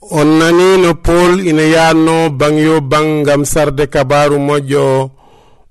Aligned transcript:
on 0.00 0.38
nani 0.40 0.80
no 0.82 0.94
pol 0.94 1.40
ina 1.44 1.62
yanno 1.62 2.30
bangyo 2.32 2.80
bang 2.80 3.22
gam 3.24 3.44
sarde 3.44 3.86
kabaru 3.86 4.38
moƴƴo. 4.38 5.10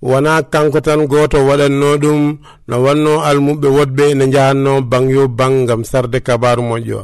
Wona 0.02 0.42
kanko 0.44 0.80
tan 0.82 1.08
goto 1.08 1.38
waɗanno 1.48 1.98
ɗum 2.02 2.38
no 2.68 2.76
wanno 2.84 3.20
almuɓe 3.20 3.68
wodɓe 3.68 4.04
ene 4.12 4.26
jahanno 4.32 4.82
bangyo 4.82 5.28
bang 5.28 5.66
gam 5.68 5.84
sarde 5.84 6.20
kabaru 6.22 6.62
moƴƴo. 6.62 7.00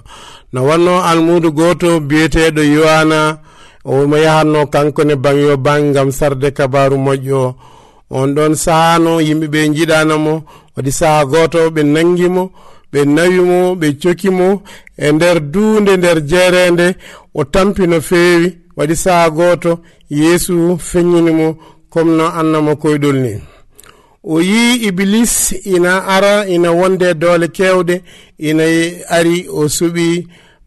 No 0.54 0.64
wanno 0.64 1.02
almudu 1.04 1.52
goto 1.52 2.00
biyeteɗo 2.00 2.62
yowana 2.64 3.40
omo 3.84 4.16
yahanno 4.18 4.68
kankone 4.68 5.16
ban 5.16 5.36
yo 5.38 5.58
ban 5.58 5.92
gam 5.94 6.12
sarde 6.12 6.52
kabaru 6.54 6.96
moƴƴo. 6.98 7.54
On 8.12 8.28
ɗon 8.36 8.54
sahano 8.56 9.20
yimɓeɓe 9.20 9.74
jiɗanamo 9.76 10.34
waɗi 10.78 10.92
saaha 10.92 11.26
goto 11.26 11.70
ɓe 11.76 11.82
nangimo 11.84 12.52
ɓe 12.96 13.02
nawimo 13.16 13.58
ɓe 13.80 13.88
cokimo 14.02 14.48
e 14.98 15.08
nder 15.16 15.38
duunde 15.54 15.94
nder 15.98 16.18
jeerende 16.30 16.88
o 17.34 17.42
tampi 17.54 17.84
no 17.92 17.98
feewi. 18.10 18.48
Waɗi 18.78 18.96
saha 19.04 19.30
gooto 19.38 19.72
yeesu 20.20 20.56
feññinimo 20.90 21.48
comme 21.92 22.14
no 22.18 22.26
annamo 22.40 22.72
koyɗol 22.82 23.18
ni. 23.26 23.34
O 24.24 24.36
yi 24.50 24.64
iblis 24.88 25.36
ina 25.76 25.94
ara 26.16 26.34
ina 26.56 26.70
wonde 26.80 27.08
doole 27.22 27.48
kewɗe 27.58 27.96
ina 28.50 28.64
ari 29.18 29.36
o 29.50 29.62
suɓi 29.76 30.08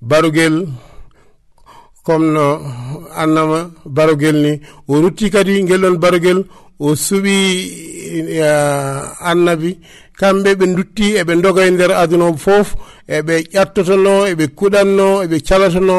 barugel 0.09 0.57
comme 2.05 2.29
no 2.35 2.47
annama 3.23 3.59
barogel 3.97 4.37
ni. 4.45 4.53
O 4.91 5.01
rutti 5.03 5.27
kadi 5.35 5.55
ngel 5.65 5.81
ɗon 5.85 5.97
barogel 6.03 6.41
o 6.85 6.89
suɓi 7.05 7.37
uh, 8.41 9.31
annabi. 9.31 9.71
Kamɓe 10.19 10.51
ɓe 10.59 10.67
dutti 10.77 11.07
eɓe 11.21 11.33
doga 11.45 11.63
e 11.67 11.71
nder 11.75 11.91
aduna 12.03 12.25
o 12.31 12.35
fof 12.45 12.69
eɓe 13.17 13.35
ƴattotono 13.55 14.15
eɓe 14.33 14.45
kuɗanno 14.59 15.09
eɓe 15.25 15.37
calatono. 15.49 15.99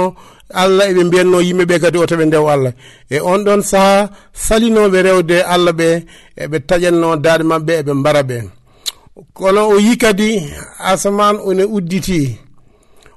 Allah 0.61 0.85
eɓe 0.91 1.01
mbiyanno 1.07 1.37
yimɓeɓe 1.47 1.75
kadi 1.83 1.97
o 1.97 2.05
ɓe 2.19 2.25
ndew 2.27 2.45
allah. 2.53 2.73
E 3.09 3.17
on 3.31 3.39
ɗon 3.45 3.61
saaha 3.71 4.09
salinoɓe 4.45 4.97
rewde 5.07 5.37
allah 5.53 5.73
ɓe 5.79 5.87
eɓe 6.43 6.57
taƴanno 6.67 7.09
daaɗe 7.23 7.43
mabɓe 7.51 7.73
eɓe 7.81 7.93
mbara 8.01 8.23
ɓe 8.29 8.37
kono 9.33 9.69
o 9.69 9.77
yi 9.79 9.97
kadi 9.97 10.29
asaman 10.79 11.35
one 11.43 11.63
udditi 11.63 12.37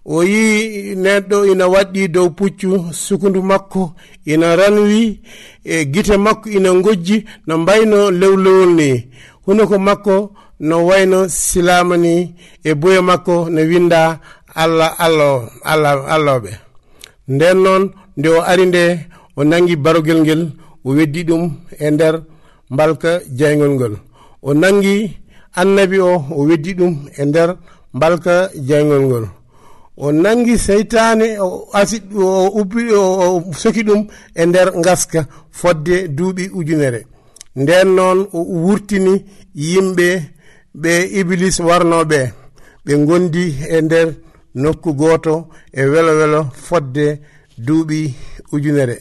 o 0.04 0.22
yi 0.22 0.94
neɗɗo 0.96 1.36
ina 1.52 1.64
waɗɗi 1.74 2.02
dow 2.14 2.28
puccu 2.36 2.68
sukundu 2.92 3.40
makko 3.50 3.82
ina 4.32 4.56
ranwi 4.56 5.20
e 5.64 5.84
gite 5.92 6.16
makko 6.16 6.46
ina 6.56 6.70
gojji 6.84 7.16
no 7.46 7.58
mbayno 7.58 8.10
lewlowol 8.10 8.70
ni. 8.78 8.88
Hunoko 9.46 9.78
makko 9.78 10.14
no 10.60 10.86
wayno 10.88 11.28
silama 11.28 11.96
ni 11.96 12.34
e 12.64 12.74
boya 12.74 13.02
makko 13.02 13.48
no 13.50 13.60
winda 13.70 14.20
allah 14.54 14.90
allah 14.98 15.50
allah 15.64 15.96
allahɓe 16.14 16.50
nden 17.28 17.58
noon 17.64 17.82
nde 18.16 18.28
o 18.28 18.40
ari 18.50 18.66
nde 18.66 18.82
o 19.36 19.44
nangi 19.44 19.76
barogel 19.76 20.20
ngel 20.22 20.42
o 20.84 20.90
weddi 20.96 21.22
ɗum 21.28 21.42
e 21.78 21.90
nder 21.90 22.14
mbalka 22.70 23.20
jaygol 23.38 23.70
ngol. 23.76 23.94
O 24.42 24.54
nangi 24.54 25.16
annabi 25.60 25.98
o 26.00 26.12
o 26.30 26.40
weddi 26.48 26.72
ɗum 26.78 26.92
e 27.20 27.24
nder 27.24 27.56
mbalka 27.94 28.50
jaygol 28.68 29.02
ngol. 29.06 29.26
o 29.96 30.12
nangi 30.12 30.58
seytane 30.58 31.38
o 31.40 31.68
asi 31.72 32.02
o 32.16 32.48
ubbi 32.60 32.92
o 32.92 33.42
soki 33.52 33.82
ɗum 33.82 34.06
e 34.34 34.46
nder 34.46 34.68
gaska 34.84 35.26
fodde 35.50 36.08
duuɓi 36.08 36.50
ujunere. 36.54 37.06
Nden 37.56 37.88
noon 37.96 38.18
o 38.32 38.38
wurtini 38.64 39.24
yimɓe 39.54 40.08
ɓe 40.82 40.92
iblis 41.20 41.56
warnoɓe 41.68 42.20
ɓe 42.84 42.92
gondi 43.06 43.44
e 43.68 43.80
nder 43.82 44.08
nokku 44.54 44.90
goto 45.00 45.34
e 45.72 45.82
welo 45.92 46.12
welo 46.20 46.40
fodde 46.66 47.06
duuɓi 47.66 48.14
ujunere. 48.52 48.96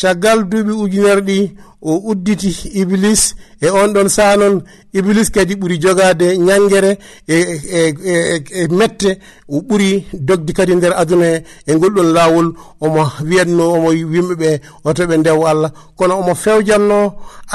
caggal 0.00 0.38
duuɓi 0.50 0.72
ujunere 0.82 1.20
ɗi 1.28 1.38
o 1.82 1.92
udditi 2.10 2.50
iblis 2.80 3.22
e 3.60 3.68
on 3.80 3.88
ɗon 3.94 4.08
saha 4.16 4.34
noon 4.40 4.56
iblis 4.98 5.28
kadi 5.34 5.54
ɓuri 5.60 5.76
jogade 5.82 6.26
ñangere 6.46 6.92
e, 7.28 7.36
e, 7.78 7.80
e, 8.12 8.14
e 8.60 8.68
mette 8.78 9.10
o 9.48 9.56
ɓuri 9.68 9.90
dogdi 10.28 10.52
kadi 10.58 10.74
nder 10.76 10.92
aduna 11.00 11.26
e 11.36 11.44
e 11.66 11.72
ngolɗon 11.76 12.08
lawol 12.16 12.48
omo 12.84 13.02
wiyatno 13.28 13.64
omo 13.76 13.88
yimɓeɓe 13.92 14.48
oto 14.88 15.02
ɓe 15.08 15.16
ndew 15.20 15.40
allah. 15.50 15.70
Kono 15.98 16.14
omo 16.20 16.34
fewjanno 16.42 16.98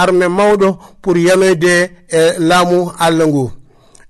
arme 0.01 0.25
mawɗo 0.37 0.67
pour 1.01 1.17
yanoyde 1.27 1.73
e 2.19 2.21
laamu 2.47 2.79
allah 3.05 3.27
ngu. 3.31 3.45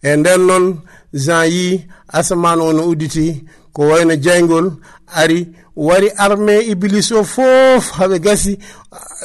E 0.03 0.15
nden 0.19 0.41
noon 0.47 0.65
jean 1.13 1.45
yi 1.45 1.85
asaman 2.07 2.59
o 2.61 2.73
no 2.73 2.83
udditi 2.91 3.43
ko 3.73 3.81
wayno 3.89 4.15
jaygol 4.15 4.71
ari 5.07 5.47
wari 5.75 6.09
armé 6.17 6.55
iblis 6.71 7.11
o 7.11 7.23
fof 7.23 7.91
haɓe 7.97 8.19
gasi. 8.19 8.57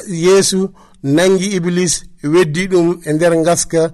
Yeesu 0.07 0.69
nangi 1.03 1.47
iblis 1.57 1.93
weddi 2.33 2.67
ɗum 2.71 2.87
e 3.05 3.13
nder 3.13 3.33
gaska 3.45 3.91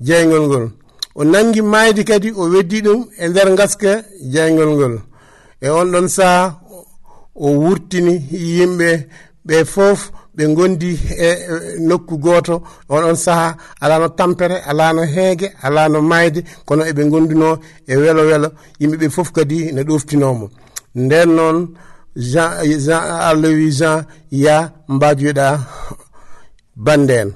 jaygol 0.00 0.46
ngol. 0.48 0.66
O 1.14 1.24
nangi 1.24 1.62
maydi 1.62 2.04
kadi 2.04 2.28
o 2.36 2.42
weddi 2.52 2.78
ɗum 2.86 3.00
e 3.18 3.28
nder 3.28 3.48
gaska 3.58 3.92
jaygol 4.32 4.70
ngol. 4.76 4.94
E 5.60 5.68
on 5.68 5.88
ɗon 5.92 6.08
saha 6.16 6.60
o 7.34 7.48
wurtini 7.62 8.14
yimɓe 8.56 8.88
ɓe 9.46 9.56
fof 9.64 10.00
ɓe 10.36 10.44
gondi 10.56 10.90
e 11.18 11.30
nokku 11.88 12.14
goto 12.24 12.54
oɗon 12.94 13.16
saaha 13.24 13.48
alano 13.80 14.08
tampere 14.18 14.56
alano 14.70 15.02
heege 15.14 15.48
alano 15.66 15.98
mayde 16.10 16.40
kono 16.66 16.82
eɓe 16.90 17.02
gonduno 17.12 17.48
e 17.86 17.94
welo 18.02 18.22
welo. 18.30 18.48
Yimɓeɓe 18.80 19.06
foof 19.14 19.28
kadi 19.36 19.58
ne 19.74 19.82
ɗoftinomo 19.88 20.46
nden 21.02 21.28
noon 21.36 21.58
jean 22.30 22.50
jean 22.84 23.02
allah 23.28 23.52
jean 23.78 24.04
ya 24.30 24.56
mbajoyɗa 24.88 25.46
bande 26.76 27.10
en 27.22 27.30